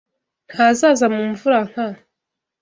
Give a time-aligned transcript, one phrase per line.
[0.51, 1.87] Ntazaza mu mvura nka